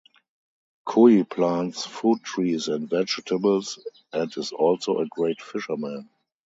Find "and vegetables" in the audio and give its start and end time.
2.69-3.77